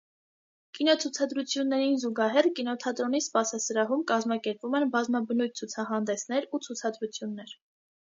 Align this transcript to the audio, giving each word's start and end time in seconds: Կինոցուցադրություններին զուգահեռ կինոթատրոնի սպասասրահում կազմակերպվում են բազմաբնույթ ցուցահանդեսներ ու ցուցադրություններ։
Կինոցուցադրություններին 0.75 1.99
զուգահեռ 2.03 2.47
կինոթատրոնի 2.59 3.21
սպասասրահում 3.23 4.01
կազմակերպվում 4.13 4.79
են 4.79 4.87
բազմաբնույթ 4.95 5.61
ցուցահանդեսներ 5.61 6.49
ու 6.59 6.63
ցուցադրություններ։ 6.69 7.55